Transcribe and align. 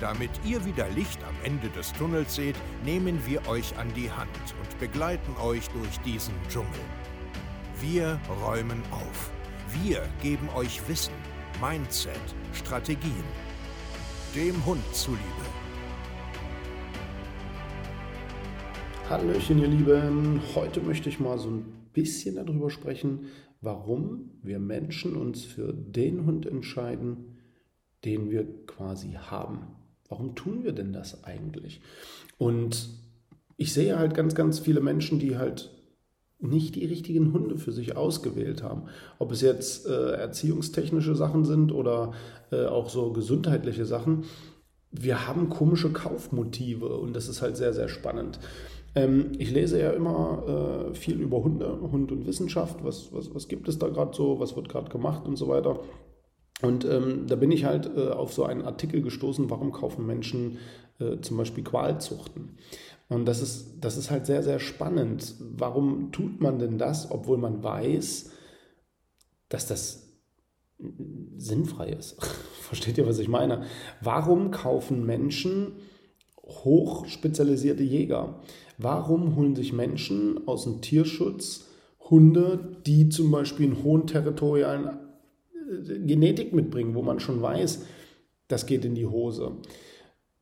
Damit 0.00 0.30
ihr 0.46 0.64
wieder 0.64 0.88
Licht 0.88 1.22
am 1.24 1.34
Ende 1.44 1.68
des 1.68 1.92
Tunnels 1.92 2.34
seht, 2.34 2.56
nehmen 2.86 3.18
wir 3.26 3.46
euch 3.46 3.76
an 3.76 3.92
die 3.94 4.10
Hand 4.10 4.30
und 4.58 4.78
begleiten 4.78 5.36
euch 5.42 5.68
durch 5.68 6.00
diesen 6.06 6.32
Dschungel. 6.48 6.80
Wir 7.82 8.18
räumen 8.42 8.82
auf. 8.90 9.30
Wir 9.82 10.08
geben 10.22 10.48
euch 10.56 10.80
Wissen, 10.88 11.12
Mindset, 11.60 12.14
Strategien. 12.54 13.24
Dem 14.34 14.64
Hund 14.64 14.82
zuliebe. 14.94 15.20
Hallöchen, 19.10 19.58
ihr 19.58 19.68
Lieben. 19.68 20.40
Heute 20.54 20.80
möchte 20.80 21.10
ich 21.10 21.20
mal 21.20 21.38
so 21.38 21.50
ein 21.50 21.64
bisschen 21.92 22.36
darüber 22.36 22.70
sprechen, 22.70 23.26
warum 23.60 24.30
wir 24.42 24.60
Menschen 24.60 25.14
uns 25.14 25.44
für 25.44 25.74
den 25.74 26.24
Hund 26.24 26.46
entscheiden, 26.46 27.36
den 28.04 28.30
wir 28.30 28.64
quasi 28.64 29.12
haben. 29.12 29.79
Warum 30.10 30.34
tun 30.34 30.64
wir 30.64 30.72
denn 30.72 30.92
das 30.92 31.24
eigentlich? 31.24 31.80
Und 32.36 32.90
ich 33.56 33.72
sehe 33.72 33.98
halt 33.98 34.14
ganz, 34.14 34.34
ganz 34.34 34.58
viele 34.58 34.80
Menschen, 34.80 35.18
die 35.18 35.38
halt 35.38 35.70
nicht 36.40 36.74
die 36.74 36.86
richtigen 36.86 37.32
Hunde 37.32 37.58
für 37.58 37.72
sich 37.72 37.96
ausgewählt 37.96 38.62
haben. 38.62 38.84
Ob 39.18 39.30
es 39.30 39.40
jetzt 39.40 39.86
äh, 39.86 40.12
erziehungstechnische 40.12 41.14
Sachen 41.14 41.44
sind 41.44 41.70
oder 41.70 42.12
äh, 42.50 42.64
auch 42.64 42.88
so 42.88 43.12
gesundheitliche 43.12 43.84
Sachen. 43.84 44.24
Wir 44.90 45.28
haben 45.28 45.48
komische 45.48 45.92
Kaufmotive 45.92 46.96
und 46.98 47.14
das 47.14 47.28
ist 47.28 47.42
halt 47.42 47.56
sehr, 47.56 47.72
sehr 47.72 47.88
spannend. 47.88 48.40
Ähm, 48.94 49.32
ich 49.38 49.50
lese 49.52 49.80
ja 49.80 49.90
immer 49.90 50.88
äh, 50.90 50.94
viel 50.94 51.20
über 51.20 51.44
Hunde, 51.44 51.78
Hund 51.92 52.10
und 52.10 52.26
Wissenschaft. 52.26 52.82
Was, 52.82 53.12
was, 53.12 53.32
was 53.34 53.46
gibt 53.46 53.68
es 53.68 53.78
da 53.78 53.88
gerade 53.88 54.16
so? 54.16 54.40
Was 54.40 54.56
wird 54.56 54.68
gerade 54.68 54.90
gemacht 54.90 55.28
und 55.28 55.36
so 55.36 55.46
weiter. 55.46 55.78
Und 56.62 56.84
ähm, 56.84 57.26
da 57.26 57.36
bin 57.36 57.50
ich 57.50 57.64
halt 57.64 57.90
äh, 57.96 58.08
auf 58.08 58.32
so 58.32 58.44
einen 58.44 58.62
Artikel 58.62 59.02
gestoßen, 59.02 59.50
warum 59.50 59.72
kaufen 59.72 60.06
Menschen 60.06 60.58
äh, 60.98 61.20
zum 61.20 61.36
Beispiel 61.36 61.64
Qualzuchten. 61.64 62.58
Und 63.08 63.26
das 63.26 63.42
ist, 63.42 63.80
das 63.80 63.96
ist 63.96 64.10
halt 64.10 64.26
sehr, 64.26 64.42
sehr 64.42 64.60
spannend. 64.60 65.34
Warum 65.40 66.12
tut 66.12 66.40
man 66.40 66.58
denn 66.58 66.78
das, 66.78 67.10
obwohl 67.10 67.38
man 67.38 67.62
weiß, 67.62 68.30
dass 69.48 69.66
das 69.66 70.12
sinnfrei 71.36 71.90
ist? 71.90 72.22
Versteht 72.60 72.98
ihr, 72.98 73.06
was 73.06 73.18
ich 73.18 73.28
meine? 73.28 73.64
Warum 74.00 74.50
kaufen 74.50 75.04
Menschen 75.04 75.72
hochspezialisierte 76.46 77.82
Jäger? 77.82 78.40
Warum 78.78 79.34
holen 79.34 79.56
sich 79.56 79.72
Menschen 79.72 80.46
aus 80.46 80.64
dem 80.64 80.80
Tierschutz 80.80 81.66
Hunde, 82.10 82.76
die 82.86 83.08
zum 83.08 83.30
Beispiel 83.30 83.66
einen 83.66 83.84
hohen 83.84 84.06
territorialen 84.06 84.98
Genetik 86.06 86.52
mitbringen, 86.52 86.94
wo 86.94 87.02
man 87.02 87.20
schon 87.20 87.40
weiß, 87.40 87.84
das 88.48 88.66
geht 88.66 88.84
in 88.84 88.94
die 88.94 89.06
Hose. 89.06 89.52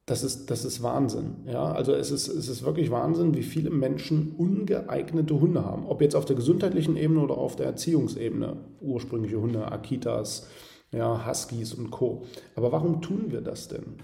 Das 0.07 0.25
ist, 0.25 0.51
das 0.51 0.65
ist 0.65 0.83
Wahnsinn. 0.83 1.37
Ja? 1.47 1.71
Also 1.73 1.93
es 1.93 2.11
ist, 2.11 2.29
es 2.29 2.49
ist 2.49 2.65
wirklich 2.65 2.91
Wahnsinn, 2.91 3.35
wie 3.35 3.43
viele 3.43 3.69
Menschen 3.69 4.33
ungeeignete 4.37 5.39
Hunde 5.39 5.65
haben. 5.65 5.87
Ob 5.87 6.01
jetzt 6.01 6.17
auf 6.17 6.25
der 6.25 6.37
gesundheitlichen 6.37 6.97
Ebene 6.97 7.21
oder 7.21 7.37
auf 7.37 7.57
der 7.57 7.67
Erziehungsebene. 7.67 8.57
Ursprüngliche 8.81 9.39
Hunde, 9.39 9.71
Akitas, 9.71 10.49
ja, 10.93 11.29
Huskies 11.29 11.75
und 11.75 11.91
Co. 11.91 12.23
Aber 12.55 12.73
warum 12.73 13.03
tun 13.03 13.27
wir 13.29 13.43
das 13.43 13.69
denn? 13.69 13.97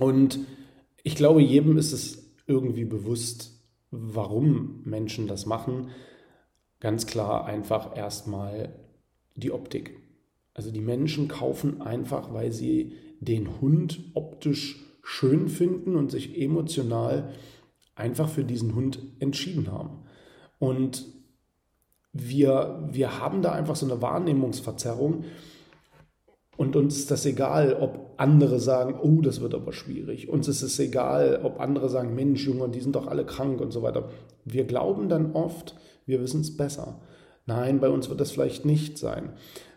Und 0.00 0.40
ich 1.04 1.14
glaube, 1.14 1.40
jedem 1.40 1.78
ist 1.78 1.92
es 1.92 2.32
irgendwie 2.48 2.84
bewusst, 2.84 3.52
warum 3.92 4.82
Menschen 4.84 5.28
das 5.28 5.46
machen. 5.46 5.90
Ganz 6.80 7.06
klar 7.06 7.44
einfach 7.44 7.96
erstmal 7.96 8.74
die 9.36 9.52
Optik. 9.52 9.99
Also 10.60 10.72
die 10.72 10.82
Menschen 10.82 11.26
kaufen 11.26 11.80
einfach, 11.80 12.34
weil 12.34 12.52
sie 12.52 12.92
den 13.18 13.62
Hund 13.62 13.98
optisch 14.12 14.84
schön 15.02 15.48
finden 15.48 15.96
und 15.96 16.10
sich 16.10 16.38
emotional 16.38 17.30
einfach 17.94 18.28
für 18.28 18.44
diesen 18.44 18.74
Hund 18.74 18.98
entschieden 19.20 19.72
haben. 19.72 20.02
Und 20.58 21.06
wir, 22.12 22.86
wir 22.92 23.22
haben 23.22 23.40
da 23.40 23.52
einfach 23.52 23.74
so 23.74 23.86
eine 23.86 24.02
Wahrnehmungsverzerrung 24.02 25.24
und 26.58 26.76
uns 26.76 26.98
ist 26.98 27.10
das 27.10 27.24
egal, 27.24 27.78
ob 27.80 28.12
andere 28.18 28.60
sagen, 28.60 29.00
oh, 29.00 29.22
das 29.22 29.40
wird 29.40 29.54
aber 29.54 29.72
schwierig. 29.72 30.28
Uns 30.28 30.46
ist 30.46 30.60
es 30.60 30.78
egal, 30.78 31.40
ob 31.42 31.58
andere 31.58 31.88
sagen, 31.88 32.14
Mensch, 32.14 32.44
Junge, 32.44 32.68
die 32.68 32.80
sind 32.80 32.96
doch 32.96 33.06
alle 33.06 33.24
krank 33.24 33.62
und 33.62 33.70
so 33.70 33.80
weiter. 33.80 34.10
Wir 34.44 34.64
glauben 34.64 35.08
dann 35.08 35.32
oft, 35.32 35.74
wir 36.04 36.20
wissen 36.20 36.42
es 36.42 36.54
besser. 36.54 37.00
Nein, 37.46 37.80
bei 37.80 37.88
uns 37.88 38.10
wird 38.10 38.20
das 38.20 38.32
vielleicht 38.32 38.66
nicht 38.66 38.98
sein 38.98 39.32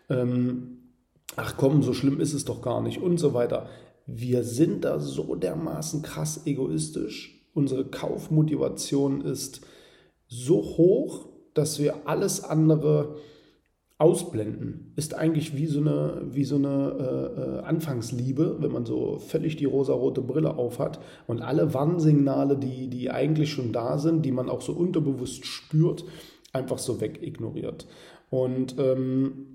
ähm, 0.08 0.78
ach 1.36 1.56
komm, 1.56 1.82
so 1.82 1.92
schlimm 1.92 2.20
ist 2.20 2.34
es 2.34 2.44
doch 2.44 2.62
gar 2.62 2.82
nicht 2.82 3.00
und 3.00 3.18
so 3.18 3.34
weiter. 3.34 3.68
Wir 4.06 4.44
sind 4.44 4.84
da 4.84 5.00
so 5.00 5.34
dermaßen 5.34 6.02
krass 6.02 6.46
egoistisch. 6.46 7.48
Unsere 7.54 7.84
Kaufmotivation 7.84 9.22
ist 9.22 9.62
so 10.26 10.56
hoch, 10.56 11.28
dass 11.54 11.78
wir 11.78 12.06
alles 12.06 12.42
andere 12.42 13.16
ausblenden. 13.96 14.92
Ist 14.96 15.14
eigentlich 15.14 15.56
wie 15.56 15.66
so 15.66 15.80
eine, 15.80 16.22
wie 16.32 16.44
so 16.44 16.56
eine 16.56 16.96
äh, 16.98 17.40
äh 17.40 17.60
Anfangsliebe, 17.60 18.56
wenn 18.58 18.72
man 18.72 18.84
so 18.84 19.18
völlig 19.18 19.56
die 19.56 19.64
rosarote 19.64 20.20
Brille 20.20 20.56
aufhat 20.56 20.98
und 21.26 21.40
alle 21.40 21.72
Warnsignale, 21.72 22.56
die, 22.56 22.88
die 22.88 23.10
eigentlich 23.10 23.52
schon 23.52 23.72
da 23.72 23.98
sind, 23.98 24.22
die 24.24 24.32
man 24.32 24.50
auch 24.50 24.60
so 24.60 24.72
unterbewusst 24.72 25.46
spürt, 25.46 26.04
einfach 26.52 26.78
so 26.78 27.00
wegignoriert. 27.00 27.86
Und 28.30 28.76
ähm, 28.78 29.53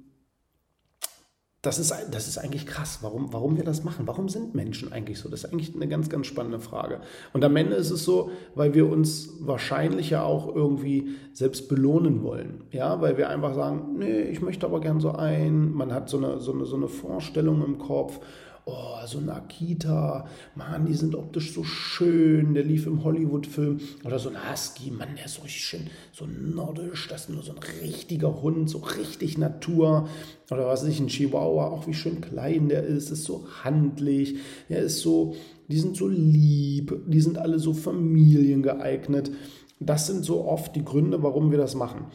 das 1.62 1.78
ist, 1.78 1.94
das 2.12 2.28
ist 2.30 2.38
eigentlich 2.38 2.66
krass, 2.66 3.00
warum, 3.02 3.34
warum 3.34 3.58
wir 3.58 3.66
das 3.66 3.84
machen. 3.84 4.08
Warum 4.08 4.30
sind 4.30 4.56
Menschen 4.56 4.94
eigentlich 4.94 5.20
so? 5.20 5.28
Das 5.28 5.44
ist 5.44 5.52
eigentlich 5.52 5.76
eine 5.76 5.90
ganz, 5.90 6.08
ganz 6.08 6.26
spannende 6.26 6.62
Frage. 6.62 7.02
Und 7.34 7.44
am 7.44 7.56
Ende 7.58 7.76
ist 7.76 7.92
es 7.92 8.06
so, 8.06 8.32
weil 8.56 8.74
wir 8.74 8.90
uns 8.90 9.34
wahrscheinlich 9.42 10.10
ja 10.10 10.24
auch 10.24 10.56
irgendwie 10.56 11.16
selbst 11.34 11.68
belohnen 11.68 12.24
wollen. 12.24 12.64
Ja, 12.72 13.02
weil 13.02 13.18
wir 13.18 13.30
einfach 13.30 13.56
sagen, 13.56 13.98
nee, 13.98 14.22
ich 14.22 14.42
möchte 14.42 14.66
aber 14.66 14.80
gern 14.80 15.02
so 15.02 15.12
ein. 15.12 15.74
Man 15.74 15.94
hat 15.94 16.08
so 16.08 16.18
eine, 16.18 16.40
so 16.40 16.54
eine, 16.54 16.66
so 16.66 16.78
eine 16.78 16.88
Vorstellung 16.88 17.62
im 17.66 17.78
Kopf 17.78 18.22
oh, 18.70 19.06
so 19.06 19.18
ein 19.18 19.30
Akita, 19.30 20.28
Mann, 20.56 20.86
die 20.86 20.94
sind 20.94 21.16
optisch 21.16 21.54
so 21.54 21.64
schön, 21.64 22.54
der 22.54 22.64
lief 22.64 22.86
im 22.86 23.04
Hollywood-Film. 23.04 23.80
Oder 24.04 24.20
so 24.20 24.30
ein 24.30 24.52
Husky, 24.52 24.92
Mann, 24.92 25.16
der 25.16 25.26
ist 25.26 25.36
so 25.36 25.42
richtig 25.42 25.64
schön, 25.64 25.88
so 26.12 26.26
nordisch, 26.26 27.08
das 27.08 27.24
ist 27.24 27.30
nur 27.30 27.44
so 27.44 27.54
ein 27.54 27.60
richtiger 27.82 28.42
Hund, 28.42 28.70
so 28.70 28.80
richtig 28.80 29.38
Natur. 29.38 30.08
Oder 30.52 30.68
was 30.68 30.84
weiß 30.84 30.90
ich, 30.90 31.00
ein 31.00 31.08
Chihuahua, 31.08 31.68
auch 31.68 31.88
wie 31.88 31.94
schön 31.94 32.22
klein 32.22 32.70
der 32.70 32.84
ist, 32.84 33.12
ist 33.12 33.24
so 33.24 33.48
handlich, 33.64 34.36
der 34.70 34.80
ist 34.80 35.02
so, 35.02 35.36
die 35.68 35.80
sind 35.80 35.96
so 35.96 36.08
lieb, 36.08 37.00
die 37.08 37.22
sind 37.22 37.38
alle 37.38 37.60
so 37.60 37.74
familiengeeignet. 37.74 39.32
Das 39.80 40.08
sind 40.08 40.26
so 40.26 40.46
oft 40.46 40.76
die 40.76 40.84
Gründe, 40.84 41.24
warum 41.24 41.52
wir 41.52 41.58
das 41.58 41.76
machen. 41.76 42.08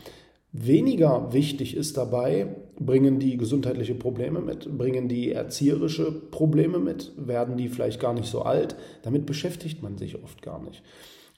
Weniger 0.52 1.32
wichtig 1.32 1.76
ist 1.76 1.96
dabei, 1.96 2.54
bringen 2.78 3.18
die 3.18 3.36
gesundheitliche 3.36 3.94
Probleme 3.94 4.40
mit, 4.40 4.76
bringen 4.76 5.08
die 5.08 5.32
erzieherische 5.32 6.10
Probleme 6.10 6.78
mit, 6.78 7.12
werden 7.16 7.56
die 7.56 7.68
vielleicht 7.68 8.00
gar 8.00 8.14
nicht 8.14 8.28
so 8.28 8.42
alt. 8.42 8.76
Damit 9.02 9.26
beschäftigt 9.26 9.82
man 9.82 9.96
sich 9.96 10.22
oft 10.22 10.42
gar 10.42 10.62
nicht. 10.62 10.82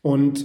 Und 0.02 0.44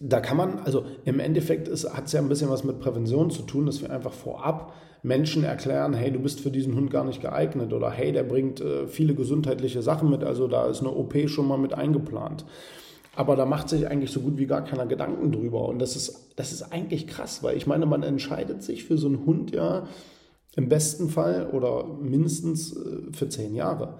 da 0.00 0.20
kann 0.20 0.36
man, 0.36 0.60
also 0.60 0.84
im 1.04 1.20
Endeffekt 1.20 1.68
hat 1.68 2.06
es 2.06 2.12
ja 2.12 2.20
ein 2.20 2.28
bisschen 2.28 2.50
was 2.50 2.64
mit 2.64 2.78
Prävention 2.78 3.30
zu 3.30 3.42
tun, 3.42 3.66
dass 3.66 3.82
wir 3.82 3.90
einfach 3.90 4.12
vorab 4.12 4.74
Menschen 5.02 5.44
erklären, 5.44 5.94
hey, 5.94 6.10
du 6.10 6.18
bist 6.18 6.40
für 6.40 6.50
diesen 6.50 6.74
Hund 6.74 6.90
gar 6.90 7.04
nicht 7.04 7.20
geeignet 7.20 7.72
oder 7.72 7.90
hey, 7.90 8.12
der 8.12 8.24
bringt 8.24 8.60
äh, 8.60 8.86
viele 8.86 9.14
gesundheitliche 9.14 9.82
Sachen 9.82 10.10
mit, 10.10 10.24
also 10.24 10.48
da 10.48 10.66
ist 10.66 10.80
eine 10.80 10.90
OP 10.90 11.14
schon 11.28 11.46
mal 11.46 11.58
mit 11.58 11.72
eingeplant. 11.72 12.44
Aber 13.18 13.34
da 13.34 13.46
macht 13.46 13.68
sich 13.68 13.88
eigentlich 13.88 14.12
so 14.12 14.20
gut 14.20 14.38
wie 14.38 14.46
gar 14.46 14.62
keiner 14.62 14.86
Gedanken 14.86 15.32
drüber. 15.32 15.68
Und 15.68 15.80
das 15.80 15.96
ist, 15.96 16.34
das 16.36 16.52
ist 16.52 16.62
eigentlich 16.70 17.08
krass, 17.08 17.42
weil 17.42 17.56
ich 17.56 17.66
meine, 17.66 17.84
man 17.84 18.04
entscheidet 18.04 18.62
sich 18.62 18.84
für 18.84 18.96
so 18.96 19.08
einen 19.08 19.26
Hund 19.26 19.50
ja 19.50 19.88
im 20.54 20.68
besten 20.68 21.08
Fall 21.08 21.50
oder 21.50 21.84
mindestens 21.84 22.76
äh, 22.76 23.12
für 23.12 23.28
zehn 23.28 23.56
Jahre. 23.56 23.98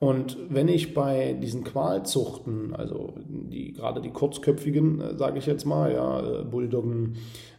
Und 0.00 0.38
wenn 0.48 0.66
ich 0.66 0.92
bei 0.92 1.34
diesen 1.34 1.62
Qualzuchten, 1.62 2.74
also 2.74 3.14
die, 3.28 3.74
gerade 3.74 4.00
die 4.00 4.10
kurzköpfigen, 4.10 5.02
äh, 5.02 5.16
sage 5.16 5.38
ich 5.38 5.46
jetzt 5.46 5.64
mal, 5.64 5.92
ja, 5.92 6.40
äh, 6.40 6.42
Bulldoggen, 6.42 7.14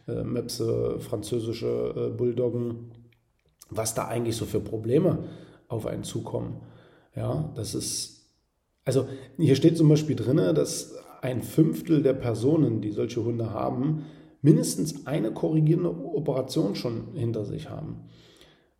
äh, 0.06 0.22
Möpse, 0.22 0.96
französische 0.98 1.94
äh, 1.96 2.14
Bulldoggen, 2.14 2.90
was 3.70 3.94
da 3.94 4.06
eigentlich 4.06 4.36
so 4.36 4.44
für 4.44 4.60
Probleme 4.60 5.20
auf 5.66 5.86
einen 5.86 6.04
zukommen. 6.04 6.60
Ja, 7.16 7.50
das 7.54 7.74
ist 7.74 8.19
also 8.84 9.06
hier 9.36 9.56
steht 9.56 9.76
zum 9.76 9.88
Beispiel 9.88 10.16
drin, 10.16 10.36
dass 10.54 10.94
ein 11.22 11.42
Fünftel 11.42 12.02
der 12.02 12.14
Personen, 12.14 12.80
die 12.80 12.90
solche 12.90 13.24
Hunde 13.24 13.52
haben, 13.52 14.06
mindestens 14.42 15.06
eine 15.06 15.32
korrigierende 15.32 15.90
Operation 15.90 16.74
schon 16.74 17.14
hinter 17.14 17.44
sich 17.44 17.68
haben. 17.68 18.04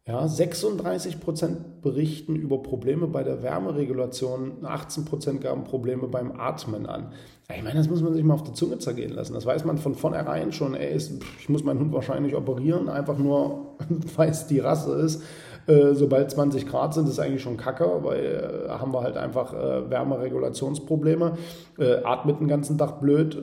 Ja, 0.07 0.27
36 0.27 1.21
Prozent 1.21 1.83
berichten 1.83 2.35
über 2.35 2.63
Probleme 2.63 3.07
bei 3.07 3.23
der 3.23 3.43
Wärmeregulation, 3.43 4.65
18 4.65 5.05
Prozent 5.05 5.41
gaben 5.41 5.65
Probleme 5.65 6.09
beim 6.09 6.33
Atmen 6.33 6.87
an. 6.87 7.13
Ich 7.55 7.63
meine, 7.63 7.79
das 7.79 7.89
muss 7.89 8.03
man 8.03 8.15
sich 8.15 8.25
mal 8.25 8.35
auf 8.35 8.43
die 8.43 8.55
Zunge 8.55 8.79
zergehen 8.79 9.13
lassen. 9.13 9.35
Das 9.35 9.45
weiß 9.45 9.65
man 9.65 9.79
von 9.79 9.95
vornherein 9.95 10.53
schon. 10.53 10.75
Ey, 10.75 10.97
ich 10.97 11.49
muss 11.49 11.63
meinen 11.65 11.81
Hund 11.81 11.93
wahrscheinlich 11.93 12.35
operieren, 12.35 12.89
einfach 12.89 13.19
nur, 13.19 13.77
weil 14.17 14.31
es 14.31 14.47
die 14.47 14.59
Rasse 14.59 14.95
ist. 14.95 15.23
Äh, 15.67 15.95
sobald 15.95 16.31
20 16.31 16.67
Grad 16.67 16.95
sind, 16.95 17.09
ist 17.09 17.19
eigentlich 17.19 17.43
schon 17.43 17.57
kacke, 17.57 17.89
weil 18.03 18.67
äh, 18.67 18.69
haben 18.71 18.93
wir 18.93 19.03
halt 19.03 19.17
einfach 19.17 19.53
äh, 19.53 19.91
Wärmeregulationsprobleme. 19.91 21.37
Äh, 21.79 22.03
atmet 22.05 22.41
den 22.41 22.49
ganzen 22.49 22.79
Tag 22.79 23.01
blöd. 23.01 23.37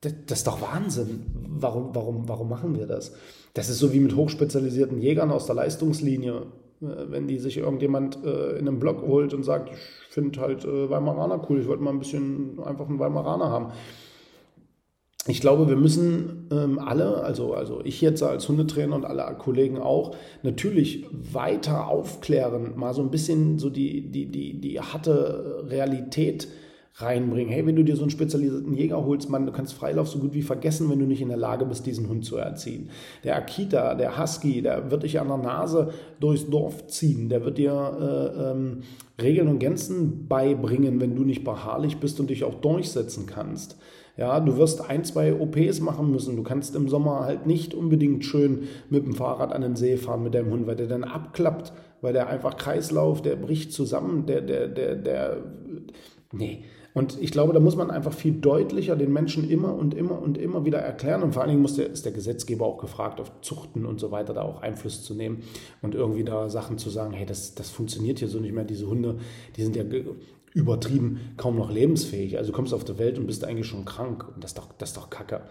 Das, 0.00 0.14
das 0.26 0.38
ist 0.38 0.46
doch 0.46 0.60
Wahnsinn. 0.62 1.26
Warum, 1.48 1.94
warum, 1.94 2.28
warum 2.28 2.48
machen 2.48 2.76
wir 2.76 2.86
das? 2.86 3.12
Das 3.54 3.68
ist 3.68 3.78
so 3.78 3.92
wie 3.92 4.00
mit 4.00 4.16
hochspezialisierten 4.16 4.98
Jägern 4.98 5.30
aus 5.30 5.46
der 5.46 5.54
Leistungslinie. 5.54 6.46
Äh, 6.82 7.10
wenn 7.10 7.28
die 7.28 7.38
sich 7.38 7.58
irgendjemand 7.58 8.24
äh, 8.24 8.58
in 8.58 8.68
einem 8.68 8.78
Blog 8.78 9.02
holt 9.02 9.34
und 9.34 9.42
sagt, 9.44 9.70
ich 9.70 10.14
finde 10.14 10.40
halt 10.40 10.64
äh, 10.64 10.90
Weimaraner 10.90 11.40
cool, 11.48 11.60
ich 11.60 11.68
wollte 11.68 11.82
mal 11.82 11.90
ein 11.90 11.98
bisschen 11.98 12.58
einfach 12.64 12.88
einen 12.88 12.98
Weimaraner 12.98 13.50
haben. 13.50 13.72
Ich 15.28 15.40
glaube, 15.40 15.68
wir 15.68 15.76
müssen 15.76 16.48
ähm, 16.50 16.80
alle, 16.80 17.22
also, 17.22 17.54
also 17.54 17.80
ich 17.84 18.00
jetzt 18.00 18.24
als 18.24 18.48
Hundetrainer 18.48 18.96
und 18.96 19.04
alle 19.04 19.22
Kollegen 19.38 19.78
auch, 19.78 20.16
natürlich 20.42 21.06
weiter 21.12 21.86
aufklären, 21.86 22.72
mal 22.76 22.92
so 22.92 23.02
ein 23.02 23.10
bisschen 23.12 23.60
so 23.60 23.70
die, 23.70 24.10
die, 24.10 24.26
die, 24.26 24.60
die 24.60 24.80
harte 24.80 25.64
Realität 25.68 26.48
reinbringen. 26.96 27.52
Hey, 27.52 27.64
wenn 27.64 27.76
du 27.76 27.84
dir 27.84 27.94
so 27.94 28.02
einen 28.02 28.10
spezialisierten 28.10 28.74
Jäger 28.74 29.04
holst, 29.04 29.30
Mann, 29.30 29.46
du 29.46 29.52
kannst 29.52 29.74
Freilauf 29.74 30.08
so 30.08 30.18
gut 30.18 30.34
wie 30.34 30.42
vergessen, 30.42 30.90
wenn 30.90 30.98
du 30.98 31.06
nicht 31.06 31.22
in 31.22 31.28
der 31.28 31.36
Lage 31.36 31.64
bist, 31.66 31.86
diesen 31.86 32.08
Hund 32.08 32.24
zu 32.24 32.36
erziehen. 32.36 32.90
Der 33.22 33.36
Akita, 33.36 33.94
der 33.94 34.20
Husky, 34.20 34.60
der 34.60 34.90
wird 34.90 35.04
dich 35.04 35.20
an 35.20 35.28
der 35.28 35.38
Nase 35.38 35.92
durchs 36.18 36.50
Dorf 36.50 36.88
ziehen. 36.88 37.28
Der 37.28 37.44
wird 37.44 37.58
dir 37.58 37.72
äh, 37.72 38.50
ähm, 38.50 38.82
Regeln 39.20 39.48
und 39.48 39.60
Grenzen 39.60 40.26
beibringen, 40.26 41.00
wenn 41.00 41.14
du 41.14 41.22
nicht 41.22 41.44
beharrlich 41.44 41.98
bist 41.98 42.18
und 42.18 42.28
dich 42.28 42.44
auch 42.44 42.56
durchsetzen 42.56 43.26
kannst. 43.26 43.76
Ja, 44.16 44.40
du 44.40 44.58
wirst 44.58 44.88
ein, 44.90 45.04
zwei 45.04 45.32
OPs 45.34 45.80
machen 45.80 46.10
müssen. 46.10 46.36
Du 46.36 46.42
kannst 46.42 46.76
im 46.76 46.88
Sommer 46.88 47.20
halt 47.20 47.46
nicht 47.46 47.72
unbedingt 47.72 48.24
schön 48.24 48.64
mit 48.90 49.06
dem 49.06 49.14
Fahrrad 49.14 49.52
an 49.52 49.62
den 49.62 49.76
See 49.76 49.96
fahren 49.96 50.22
mit 50.22 50.34
deinem 50.34 50.50
Hund, 50.50 50.66
weil 50.66 50.76
der 50.76 50.86
dann 50.86 51.04
abklappt, 51.04 51.72
weil 52.02 52.12
der 52.12 52.28
einfach 52.28 52.56
Kreislauf, 52.56 53.22
der 53.22 53.36
bricht 53.36 53.72
zusammen, 53.72 54.26
der, 54.26 54.42
der, 54.42 54.68
der, 54.68 54.96
der, 54.96 55.36
nee. 56.32 56.64
Und 56.94 57.16
ich 57.22 57.30
glaube, 57.30 57.54
da 57.54 57.60
muss 57.60 57.74
man 57.74 57.90
einfach 57.90 58.12
viel 58.12 58.34
deutlicher 58.34 58.96
den 58.96 59.14
Menschen 59.14 59.48
immer 59.48 59.74
und 59.74 59.94
immer 59.94 60.20
und 60.20 60.36
immer 60.36 60.66
wieder 60.66 60.78
erklären. 60.78 61.22
Und 61.22 61.32
vor 61.32 61.40
allen 61.40 61.50
Dingen 61.50 61.62
muss 61.62 61.76
der, 61.76 61.88
ist 61.88 62.04
der 62.04 62.12
Gesetzgeber 62.12 62.66
auch 62.66 62.76
gefragt, 62.76 63.18
auf 63.18 63.32
Zuchten 63.40 63.86
und 63.86 63.98
so 63.98 64.10
weiter 64.10 64.34
da 64.34 64.42
auch 64.42 64.60
Einfluss 64.60 65.02
zu 65.02 65.14
nehmen 65.14 65.42
und 65.80 65.94
irgendwie 65.94 66.22
da 66.22 66.50
Sachen 66.50 66.76
zu 66.76 66.90
sagen, 66.90 67.14
hey, 67.14 67.24
das, 67.24 67.54
das 67.54 67.70
funktioniert 67.70 68.18
hier 68.18 68.28
so 68.28 68.40
nicht 68.40 68.52
mehr. 68.52 68.64
Diese 68.64 68.86
Hunde, 68.88 69.16
die 69.56 69.62
sind 69.62 69.74
ja 69.74 69.84
übertrieben 70.54 71.20
kaum 71.36 71.56
noch 71.56 71.70
lebensfähig. 71.70 72.38
Also 72.38 72.50
du 72.52 72.56
kommst 72.56 72.74
auf 72.74 72.84
die 72.84 72.98
Welt 72.98 73.18
und 73.18 73.26
bist 73.26 73.44
eigentlich 73.44 73.66
schon 73.66 73.84
krank. 73.84 74.26
Und 74.34 74.44
das 74.44 74.52
ist 74.52 74.58
doch, 74.58 74.72
das 74.78 74.90
ist 74.90 74.96
doch 74.96 75.10
Kacke. 75.10 75.42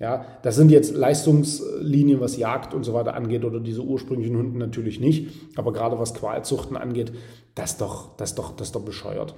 Ja, 0.00 0.26
das 0.42 0.56
sind 0.56 0.70
jetzt 0.70 0.94
Leistungslinien, 0.94 2.20
was 2.20 2.36
Jagd 2.36 2.74
und 2.74 2.82
so 2.82 2.94
weiter 2.94 3.14
angeht 3.14 3.44
oder 3.44 3.60
diese 3.60 3.82
ursprünglichen 3.82 4.36
Hunden 4.36 4.58
natürlich 4.58 4.98
nicht. 4.98 5.30
Aber 5.56 5.72
gerade 5.72 5.98
was 5.98 6.14
Qualzuchten 6.14 6.76
angeht, 6.76 7.12
das 7.54 7.72
ist 7.72 7.80
doch, 7.80 8.16
das 8.16 8.30
ist 8.30 8.38
doch, 8.38 8.56
das 8.56 8.68
ist 8.68 8.74
doch 8.74 8.84
bescheuert. 8.84 9.34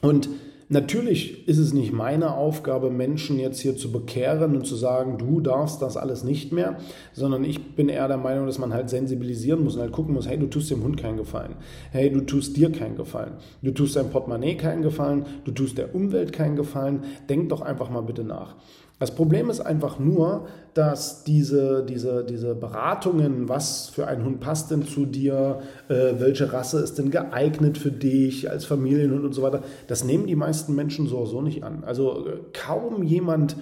Und 0.00 0.28
Natürlich 0.70 1.46
ist 1.46 1.58
es 1.58 1.74
nicht 1.74 1.92
meine 1.92 2.34
Aufgabe, 2.34 2.90
Menschen 2.90 3.38
jetzt 3.38 3.60
hier 3.60 3.76
zu 3.76 3.92
bekehren 3.92 4.56
und 4.56 4.66
zu 4.66 4.76
sagen, 4.76 5.18
du 5.18 5.40
darfst 5.40 5.82
das 5.82 5.98
alles 5.98 6.24
nicht 6.24 6.52
mehr, 6.52 6.78
sondern 7.12 7.44
ich 7.44 7.76
bin 7.76 7.90
eher 7.90 8.08
der 8.08 8.16
Meinung, 8.16 8.46
dass 8.46 8.58
man 8.58 8.72
halt 8.72 8.88
sensibilisieren 8.88 9.62
muss 9.62 9.74
und 9.74 9.82
halt 9.82 9.92
gucken 9.92 10.14
muss, 10.14 10.26
hey, 10.26 10.38
du 10.38 10.46
tust 10.46 10.70
dem 10.70 10.82
Hund 10.82 10.96
keinen 10.96 11.18
Gefallen, 11.18 11.56
hey, 11.92 12.10
du 12.10 12.22
tust 12.22 12.56
dir 12.56 12.72
keinen 12.72 12.96
Gefallen, 12.96 13.34
du 13.62 13.72
tust 13.72 13.96
deinem 13.96 14.10
Portemonnaie 14.10 14.56
keinen 14.56 14.82
Gefallen, 14.82 15.26
du 15.44 15.52
tust 15.52 15.76
der 15.76 15.94
Umwelt 15.94 16.32
keinen 16.32 16.56
Gefallen, 16.56 17.02
denk 17.28 17.50
doch 17.50 17.60
einfach 17.60 17.90
mal 17.90 18.02
bitte 18.02 18.24
nach. 18.24 18.56
Das 19.04 19.14
Problem 19.14 19.50
ist 19.50 19.60
einfach 19.60 19.98
nur, 19.98 20.46
dass 20.72 21.24
diese, 21.24 21.84
diese, 21.84 22.24
diese 22.24 22.54
Beratungen, 22.54 23.50
was 23.50 23.90
für 23.90 24.06
ein 24.06 24.24
Hund 24.24 24.40
passt 24.40 24.70
denn 24.70 24.86
zu 24.86 25.04
dir, 25.04 25.60
äh, 25.90 26.14
welche 26.16 26.54
Rasse 26.54 26.80
ist 26.80 26.96
denn 26.96 27.10
geeignet 27.10 27.76
für 27.76 27.90
dich 27.90 28.48
als 28.50 28.64
Familienhund 28.64 29.22
und 29.22 29.34
so 29.34 29.42
weiter, 29.42 29.62
das 29.88 30.04
nehmen 30.04 30.26
die 30.26 30.36
meisten 30.36 30.74
Menschen 30.74 31.06
so 31.06 31.18
oder 31.18 31.26
so 31.26 31.42
nicht 31.42 31.64
an. 31.64 31.84
Also 31.84 32.26
äh, 32.26 32.38
kaum 32.54 33.02
jemand 33.02 33.56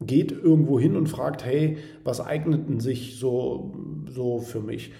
geht 0.00 0.32
irgendwo 0.32 0.80
hin 0.80 0.96
und 0.96 1.08
fragt, 1.08 1.44
hey, 1.44 1.78
was 2.02 2.20
eignet 2.20 2.68
denn 2.68 2.80
sich 2.80 3.20
so, 3.20 3.76
so 4.12 4.40
für 4.40 4.58
mich? 4.58 4.90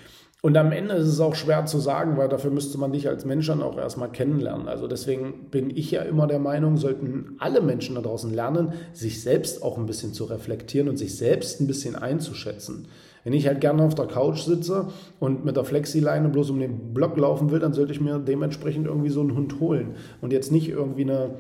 Und 0.40 0.56
am 0.56 0.70
Ende 0.70 0.94
ist 0.94 1.08
es 1.08 1.18
auch 1.18 1.34
schwer 1.34 1.66
zu 1.66 1.80
sagen, 1.80 2.16
weil 2.16 2.28
dafür 2.28 2.52
müsste 2.52 2.78
man 2.78 2.92
dich 2.92 3.08
als 3.08 3.24
Mensch 3.24 3.48
dann 3.48 3.60
auch 3.60 3.76
erstmal 3.76 4.10
kennenlernen. 4.10 4.68
Also 4.68 4.86
deswegen 4.86 5.50
bin 5.50 5.76
ich 5.76 5.90
ja 5.90 6.02
immer 6.02 6.28
der 6.28 6.38
Meinung, 6.38 6.76
sollten 6.76 7.34
alle 7.38 7.60
Menschen 7.60 7.96
da 7.96 8.02
draußen 8.02 8.32
lernen, 8.32 8.72
sich 8.92 9.20
selbst 9.20 9.64
auch 9.64 9.78
ein 9.78 9.86
bisschen 9.86 10.12
zu 10.12 10.24
reflektieren 10.24 10.88
und 10.88 10.96
sich 10.96 11.16
selbst 11.16 11.60
ein 11.60 11.66
bisschen 11.66 11.96
einzuschätzen. 11.96 12.86
Wenn 13.24 13.32
ich 13.32 13.48
halt 13.48 13.60
gerne 13.60 13.82
auf 13.82 13.96
der 13.96 14.06
Couch 14.06 14.42
sitze 14.42 14.88
und 15.18 15.44
mit 15.44 15.56
der 15.56 15.64
Flexileine 15.64 16.28
bloß 16.28 16.50
um 16.50 16.60
den 16.60 16.94
Block 16.94 17.16
laufen 17.16 17.50
will, 17.50 17.58
dann 17.58 17.72
sollte 17.72 17.92
ich 17.92 18.00
mir 18.00 18.20
dementsprechend 18.20 18.86
irgendwie 18.86 19.10
so 19.10 19.20
einen 19.20 19.34
Hund 19.34 19.58
holen 19.58 19.96
und 20.20 20.32
jetzt 20.32 20.52
nicht 20.52 20.68
irgendwie 20.68 21.02
eine 21.02 21.30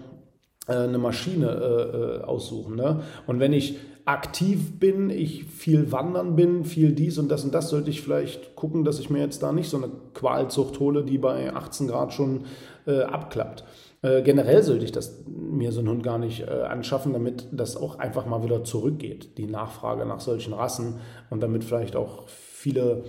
äh, 0.68 0.72
eine 0.74 0.98
Maschine 0.98 1.46
äh, 1.46 1.96
äh, 1.96 2.24
aussuchen. 2.24 2.76
Ne? 2.76 3.00
Und 3.26 3.40
wenn 3.40 3.52
ich 3.52 3.78
aktiv 4.08 4.80
bin, 4.80 5.10
ich 5.10 5.44
viel 5.44 5.92
wandern 5.92 6.34
bin, 6.34 6.64
viel 6.64 6.92
dies 6.92 7.18
und 7.18 7.28
das 7.28 7.44
und 7.44 7.52
das, 7.52 7.68
sollte 7.68 7.90
ich 7.90 8.00
vielleicht 8.00 8.56
gucken, 8.56 8.82
dass 8.82 8.98
ich 8.98 9.10
mir 9.10 9.20
jetzt 9.20 9.42
da 9.42 9.52
nicht 9.52 9.68
so 9.68 9.76
eine 9.76 9.90
Qualzucht 10.14 10.80
hole, 10.80 11.04
die 11.04 11.18
bei 11.18 11.52
18 11.52 11.88
Grad 11.88 12.14
schon 12.14 12.46
äh, 12.86 13.02
abklappt. 13.02 13.64
Äh, 14.00 14.22
generell 14.22 14.62
sollte 14.62 14.86
ich 14.86 14.92
das 14.92 15.24
mir 15.26 15.72
so 15.72 15.80
einen 15.80 15.90
Hund 15.90 16.02
gar 16.02 16.18
nicht 16.18 16.40
äh, 16.40 16.50
anschaffen, 16.50 17.12
damit 17.12 17.48
das 17.52 17.76
auch 17.76 17.98
einfach 17.98 18.24
mal 18.24 18.42
wieder 18.42 18.64
zurückgeht, 18.64 19.36
die 19.36 19.46
Nachfrage 19.46 20.06
nach 20.06 20.20
solchen 20.20 20.54
Rassen 20.54 21.00
und 21.28 21.42
damit 21.42 21.62
vielleicht 21.62 21.94
auch 21.94 22.26
viele 22.28 23.04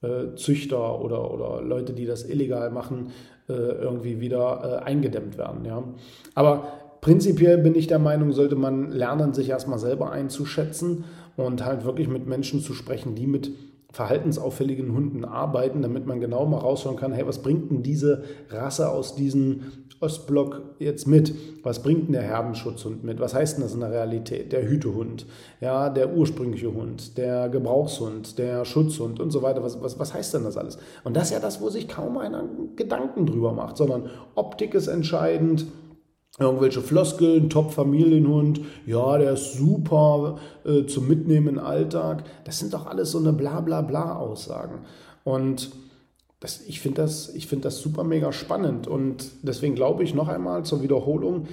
äh, 0.00 0.34
Züchter 0.36 0.98
oder, 1.02 1.30
oder 1.30 1.60
Leute, 1.60 1.92
die 1.92 2.06
das 2.06 2.24
illegal 2.24 2.70
machen, 2.70 3.10
äh, 3.50 3.52
irgendwie 3.52 4.20
wieder 4.20 4.82
eingedämmt 4.82 5.36
werden. 5.36 5.66
Ja. 5.66 5.84
Aber 6.34 6.68
prinzipiell 7.00 7.58
bin 7.58 7.74
ich 7.74 7.86
der 7.86 7.98
Meinung, 7.98 8.32
sollte 8.32 8.56
man 8.56 8.90
lernen, 8.90 9.34
sich 9.34 9.48
erstmal 9.48 9.78
selber 9.78 10.10
einzuschätzen 10.10 11.04
und 11.36 11.64
halt 11.64 11.84
wirklich 11.84 12.08
mit 12.08 12.26
Menschen 12.26 12.60
zu 12.60 12.74
sprechen, 12.74 13.14
die 13.14 13.26
mit 13.26 13.52
verhaltensauffälligen 13.90 14.92
Hunden 14.92 15.24
arbeiten, 15.24 15.82
damit 15.82 16.06
man 16.06 16.20
genau 16.20 16.44
mal 16.46 16.58
raushören 16.58 16.96
kann, 16.96 17.12
hey, 17.12 17.26
was 17.26 17.40
bringt 17.40 17.70
denn 17.70 17.82
diese 17.82 18.24
Rasse 18.50 18.90
aus 18.90 19.14
diesem 19.14 19.62
Ostblock 20.00 20.62
jetzt 20.78 21.06
mit? 21.06 21.34
Was 21.64 21.82
bringt 21.82 22.06
denn 22.06 22.12
der 22.12 22.22
Herdenschutzhund 22.22 23.02
mit? 23.02 23.18
Was 23.18 23.34
heißt 23.34 23.56
denn 23.56 23.64
das 23.64 23.74
in 23.74 23.80
der 23.80 23.90
Realität? 23.90 24.52
Der 24.52 24.68
Hütehund, 24.68 25.26
ja, 25.60 25.90
der 25.90 26.14
ursprüngliche 26.14 26.72
Hund, 26.72 27.16
der 27.18 27.48
Gebrauchshund, 27.48 28.38
der 28.38 28.64
Schutzhund 28.64 29.18
und 29.18 29.30
so 29.30 29.42
weiter. 29.42 29.62
Was, 29.62 29.82
was, 29.82 29.98
was 29.98 30.14
heißt 30.14 30.34
denn 30.34 30.44
das 30.44 30.56
alles? 30.56 30.78
Und 31.02 31.16
das 31.16 31.24
ist 31.24 31.32
ja 31.32 31.40
das, 31.40 31.60
wo 31.60 31.70
sich 31.70 31.88
kaum 31.88 32.18
einer 32.18 32.44
Gedanken 32.76 33.26
drüber 33.26 33.52
macht, 33.52 33.76
sondern 33.76 34.10
Optik 34.34 34.74
ist 34.74 34.86
entscheidend, 34.86 35.66
irgendwelche 36.38 36.80
Floskeln, 36.80 37.50
Top-Familienhund, 37.50 38.60
ja, 38.86 39.18
der 39.18 39.32
ist 39.32 39.54
super 39.54 40.38
äh, 40.64 40.86
zum 40.86 41.08
Mitnehmen 41.08 41.48
im 41.48 41.58
Alltag. 41.58 42.24
Das 42.44 42.58
sind 42.58 42.74
doch 42.74 42.86
alles 42.86 43.10
so 43.10 43.18
eine 43.18 43.32
bla 43.32 43.60
bla 43.60 43.82
bla 43.82 44.16
Aussagen. 44.16 44.80
Und 45.24 45.72
das, 46.40 46.62
ich 46.66 46.80
finde 46.80 47.02
das, 47.02 47.32
find 47.46 47.64
das 47.64 47.80
super 47.80 48.04
mega 48.04 48.32
spannend. 48.32 48.86
Und 48.86 49.30
deswegen 49.42 49.74
glaube 49.74 50.04
ich 50.04 50.14
noch 50.14 50.28
einmal 50.28 50.64
zur 50.64 50.82
Wiederholung, 50.82 51.48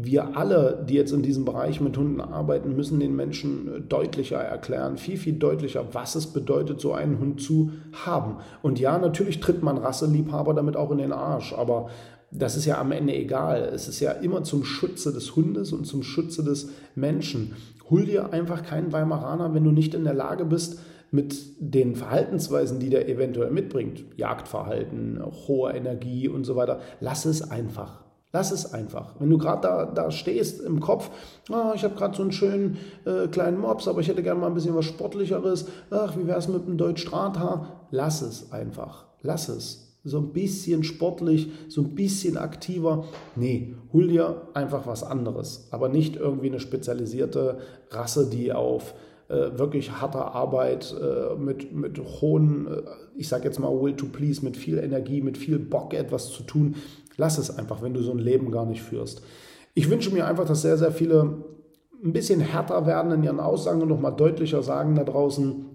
wir 0.00 0.36
alle, 0.36 0.84
die 0.88 0.94
jetzt 0.94 1.12
in 1.12 1.22
diesem 1.22 1.44
Bereich 1.44 1.80
mit 1.80 1.96
Hunden 1.96 2.20
arbeiten, 2.20 2.76
müssen 2.76 3.00
den 3.00 3.16
Menschen 3.16 3.88
deutlicher 3.88 4.38
erklären, 4.38 4.96
viel, 4.96 5.16
viel 5.16 5.32
deutlicher, 5.34 5.86
was 5.92 6.14
es 6.14 6.28
bedeutet, 6.28 6.80
so 6.80 6.92
einen 6.92 7.18
Hund 7.18 7.40
zu 7.40 7.72
haben. 8.04 8.36
Und 8.62 8.78
ja, 8.78 8.96
natürlich 8.96 9.40
tritt 9.40 9.62
man 9.62 9.76
Rasseliebhaber 9.76 10.54
damit 10.54 10.76
auch 10.76 10.92
in 10.92 10.98
den 10.98 11.12
Arsch, 11.12 11.52
aber 11.52 11.88
das 12.30 12.56
ist 12.56 12.66
ja 12.66 12.78
am 12.78 12.92
Ende 12.92 13.14
egal. 13.14 13.70
Es 13.74 13.88
ist 13.88 14.00
ja 14.00 14.12
immer 14.12 14.42
zum 14.44 14.64
Schutze 14.64 15.12
des 15.12 15.34
Hundes 15.34 15.72
und 15.72 15.86
zum 15.86 16.02
Schutze 16.02 16.44
des 16.44 16.68
Menschen. 16.94 17.56
Hol 17.88 18.04
dir 18.04 18.32
einfach 18.32 18.62
keinen 18.62 18.92
Weimaraner, 18.92 19.54
wenn 19.54 19.64
du 19.64 19.70
nicht 19.70 19.94
in 19.94 20.04
der 20.04 20.14
Lage 20.14 20.44
bist, 20.44 20.78
mit 21.10 21.38
den 21.58 21.96
Verhaltensweisen, 21.96 22.80
die 22.80 22.90
der 22.90 23.08
eventuell 23.08 23.50
mitbringt, 23.50 24.04
Jagdverhalten, 24.16 25.22
hohe 25.46 25.72
Energie 25.72 26.28
und 26.28 26.44
so 26.44 26.54
weiter, 26.54 26.80
lass 27.00 27.24
es 27.24 27.50
einfach. 27.50 28.04
Lass 28.30 28.50
es 28.50 28.74
einfach. 28.74 29.14
Wenn 29.18 29.30
du 29.30 29.38
gerade 29.38 29.62
da, 29.62 29.86
da 29.86 30.10
stehst 30.10 30.60
im 30.60 30.80
Kopf, 30.80 31.10
oh, 31.48 31.72
ich 31.74 31.82
habe 31.82 31.94
gerade 31.94 32.14
so 32.14 32.22
einen 32.22 32.32
schönen 32.32 32.76
äh, 33.06 33.26
kleinen 33.28 33.58
Mops, 33.58 33.88
aber 33.88 34.00
ich 34.00 34.08
hätte 34.08 34.22
gerne 34.22 34.38
mal 34.38 34.48
ein 34.48 34.54
bisschen 34.54 34.76
was 34.76 34.84
Sportlicheres. 34.84 35.64
Ach, 35.90 36.14
wie 36.14 36.26
wäre 36.26 36.38
es 36.38 36.46
mit 36.46 36.66
einem 36.66 36.76
Deutsch 36.76 37.06
Strata? 37.06 37.86
Lass 37.90 38.20
es 38.20 38.52
einfach. 38.52 39.06
Lass 39.22 39.48
es. 39.48 39.87
So 40.04 40.18
ein 40.18 40.32
bisschen 40.32 40.84
sportlich, 40.84 41.50
so 41.68 41.82
ein 41.82 41.94
bisschen 41.94 42.36
aktiver. 42.36 43.04
Nee, 43.36 43.74
hol 43.92 44.08
dir 44.08 44.48
einfach 44.54 44.86
was 44.86 45.02
anderes. 45.02 45.68
Aber 45.70 45.88
nicht 45.88 46.16
irgendwie 46.16 46.48
eine 46.48 46.60
spezialisierte 46.60 47.58
Rasse, 47.90 48.30
die 48.30 48.52
auf 48.52 48.94
äh, 49.28 49.58
wirklich 49.58 49.90
harter 50.00 50.34
Arbeit 50.34 50.94
äh, 50.98 51.36
mit, 51.36 51.72
mit 51.72 51.98
hohen, 52.20 52.66
äh, 52.66 52.82
ich 53.16 53.28
sag 53.28 53.44
jetzt 53.44 53.58
mal 53.58 53.68
Will 53.68 53.94
to 53.94 54.06
Please, 54.06 54.42
mit 54.44 54.56
viel 54.56 54.78
Energie, 54.78 55.20
mit 55.20 55.36
viel 55.36 55.58
Bock 55.58 55.92
etwas 55.92 56.30
zu 56.30 56.42
tun. 56.44 56.76
Lass 57.16 57.36
es 57.36 57.56
einfach, 57.56 57.82
wenn 57.82 57.92
du 57.92 58.00
so 58.00 58.12
ein 58.12 58.18
Leben 58.18 58.50
gar 58.50 58.64
nicht 58.64 58.82
führst. 58.82 59.22
Ich 59.74 59.90
wünsche 59.90 60.12
mir 60.12 60.26
einfach, 60.26 60.46
dass 60.46 60.62
sehr, 60.62 60.78
sehr 60.78 60.92
viele 60.92 61.44
ein 62.02 62.12
bisschen 62.12 62.40
härter 62.40 62.86
werden 62.86 63.12
in 63.12 63.24
ihren 63.24 63.40
Aussagen 63.40 63.82
und 63.82 63.88
nochmal 63.88 64.14
deutlicher 64.14 64.62
sagen 64.62 64.94
da 64.94 65.04
draußen, 65.04 65.66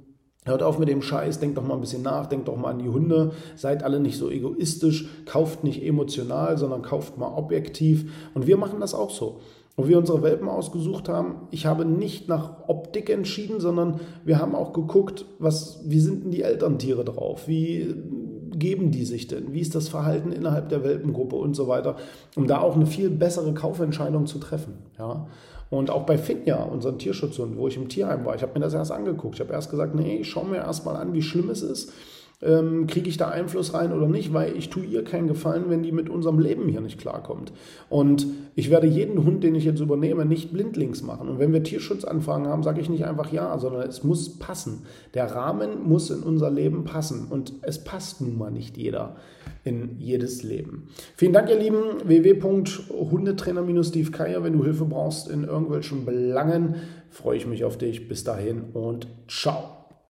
Hört 0.46 0.62
auf 0.62 0.78
mit 0.78 0.90
dem 0.90 1.02
Scheiß, 1.02 1.40
denkt 1.40 1.58
doch 1.58 1.66
mal 1.66 1.76
ein 1.76 1.82
bisschen 1.82 2.02
nach, 2.02 2.26
denkt 2.26 2.48
doch 2.48 2.58
mal 2.58 2.72
an 2.72 2.80
die 2.80 2.90
Hunde, 2.90 3.32
seid 3.56 3.84
alle 3.84 4.00
nicht 4.00 4.18
so 4.18 4.30
egoistisch, 4.30 5.08
kauft 5.26 5.64
nicht 5.64 5.84
emotional, 5.84 6.58
sondern 6.58 6.82
kauft 6.82 7.18
mal 7.18 7.34
objektiv. 7.36 8.12
Und 8.34 8.46
wir 8.46 8.58
machen 8.58 8.82
das 8.82 8.94
auch 8.94 9.10
so. 9.10 9.40
Und 9.76 9.88
wir 9.88 9.98
unsere 9.98 10.22
Welpen 10.22 10.50
ausgesucht 10.50 11.10
haben, 11.10 11.48
ich 11.50 11.66
habe 11.66 11.84
nicht 11.84 12.28
nach 12.28 12.68
Optik 12.68 13.10
entschieden, 13.10 13.60
sondern 13.60 14.02
wir 14.24 14.38
haben 14.38 14.54
auch 14.54 14.72
geguckt, 14.72 15.26
was, 15.40 15.82
wie 15.86 16.00
sind 16.00 16.26
denn 16.26 16.32
die 16.32 16.44
Elterntiere 16.44 17.04
drauf? 17.04 17.48
Wie 17.48 17.96
geben 18.52 18.92
die 18.92 19.06
sich 19.06 19.28
denn? 19.28 19.52
Wie 19.54 19.62
ist 19.62 19.74
das 19.74 19.90
Verhalten 19.90 20.32
innerhalb 20.32 20.70
der 20.70 20.84
Welpengruppe 20.84 21.38
und 21.38 21.56
so 21.56 21.68
weiter, 21.68 21.96
um 22.36 22.46
da 22.46 22.60
auch 22.60 22.76
eine 22.76 22.86
viel 22.86 23.10
bessere 23.10 23.54
Kaufentscheidung 23.56 24.28
zu 24.28 24.38
treffen. 24.38 24.74
Ja? 25.00 25.28
Und 25.74 25.90
auch 25.90 26.06
bei 26.06 26.20
Finja, 26.20 26.62
unseren 26.62 27.00
Tierschutzhund, 27.00 27.58
wo 27.58 27.68
ich 27.68 27.78
im 27.78 27.90
Tierheim 27.90 28.24
war, 28.26 28.36
ich 28.36 28.44
habe 28.44 28.54
mir 28.54 28.60
das 28.60 28.76
erst 28.76 28.92
angeguckt. 28.92 29.36
Ich 29.36 29.42
habe 29.42 29.54
erst 29.54 29.72
gesagt, 29.72 29.96
nee, 29.96 30.18
ich 30.18 30.30
schaue 30.30 30.46
mir 30.46 30.58
erst 30.58 30.86
mal 30.86 30.96
an, 30.96 31.14
wie 31.14 31.24
schlimm 31.24 31.50
es 31.50 31.64
ist 31.64 31.92
ähm, 32.42 32.88
kriege 32.88 33.10
ich 33.10 33.18
da 33.18 33.30
Einfluss 33.30 33.74
rein 33.74 33.94
oder 33.94 34.08
nicht, 34.08 34.34
weil 34.34 34.56
ich 34.56 34.70
tue 34.70 34.84
ihr 34.84 35.04
keinen 35.04 35.28
Gefallen, 35.28 35.66
wenn 35.70 35.84
die 35.84 35.92
mit 35.92 36.10
unserem 36.10 36.40
Leben 36.40 36.68
hier 36.68 36.82
nicht 36.82 37.00
klarkommt. 37.00 37.54
Und 37.90 38.28
ich 38.56 38.70
werde 38.70 38.88
jeden 38.88 39.24
Hund, 39.24 39.44
den 39.44 39.56
ich 39.56 39.64
jetzt 39.64 39.80
übernehme, 39.80 40.26
nicht 40.26 40.52
blindlings 40.52 41.04
machen. 41.04 41.30
Und 41.30 41.40
wenn 41.40 41.54
wir 41.54 41.64
Tierschutzanfragen 41.64 42.48
haben, 42.48 42.64
sage 42.64 42.82
ich 42.82 42.90
nicht 42.90 43.06
einfach 43.06 43.32
ja, 43.32 43.58
sondern 43.58 43.88
es 43.88 44.04
muss 44.04 44.40
passen. 44.40 44.86
Der 45.14 45.34
Rahmen 45.34 45.84
muss 45.84 46.10
in 46.10 46.22
unser 46.22 46.52
Leben 46.52 46.84
passen. 46.84 47.28
Und 47.30 47.54
es 47.62 47.84
passt 47.84 48.22
nun 48.22 48.38
mal 48.38 48.52
nicht 48.52 48.78
jeder 48.78 49.16
in 49.64 49.98
jedes 50.00 50.44
Leben. 50.44 50.90
Vielen 51.16 51.34
Dank, 51.34 51.50
ihr 51.50 51.58
Lieben. 51.58 51.82
www.hundetrainer-steve 52.04 54.12
Keier, 54.12 54.44
wenn 54.44 54.54
du 54.54 54.64
Hilfe 54.64 54.86
brauchst 54.86 55.28
in 55.30 55.46
irgendwelchen 55.46 56.06
Belangen, 56.06 56.76
freue 57.10 57.38
ich 57.38 57.48
mich 57.48 57.64
auf 57.64 57.78
dich. 57.78 58.08
Bis 58.08 58.24
dahin 58.24 58.66
und 58.74 59.08
ciao. 59.28 59.83